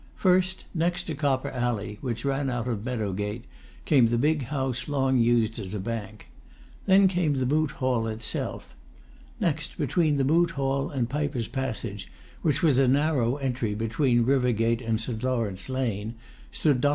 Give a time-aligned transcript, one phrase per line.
[0.15, 3.45] First, next to Copper Alley, which ran out of Meadow Gate,
[3.85, 6.25] came the big house long used as a bank.
[6.87, 8.75] Then came the Moot Hall itself.
[9.39, 12.11] Next, between the Moot Hall and Piper's Passage,
[12.41, 15.21] which was a narrow entry between River Gate and St.
[15.21, 16.15] Lawrence Lane,
[16.51, 16.81] stood Dr.
[16.81, 16.89] Wellesley's house.